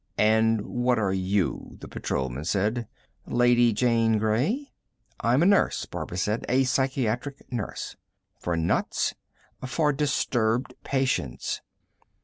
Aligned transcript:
"And 0.17 0.61
what 0.61 0.97
are 0.97 1.13
you?" 1.13 1.77
the 1.79 1.87
Patrolman 1.87 2.43
said. 2.43 2.87
"Lady 3.27 3.71
Jane 3.71 4.17
Grey?" 4.17 4.71
"I'm 5.19 5.43
a 5.43 5.45
nurse," 5.45 5.85
Barbara 5.85 6.17
said. 6.17 6.43
"A 6.49 6.63
psychiatric 6.63 7.53
nurse." 7.53 7.97
"For 8.39 8.57
nuts?" 8.57 9.13
"For 9.63 9.93
disturbed 9.93 10.73
patients." 10.83 11.61